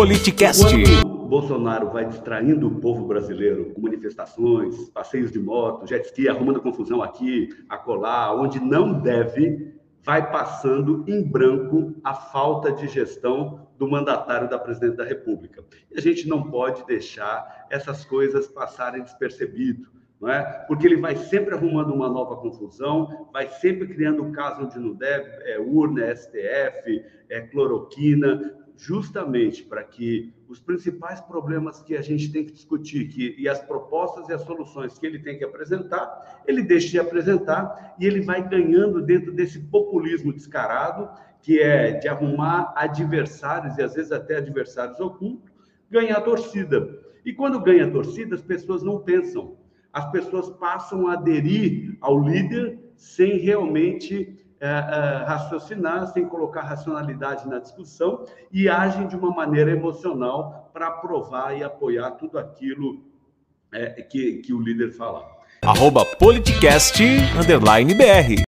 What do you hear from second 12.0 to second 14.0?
a falta de gestão do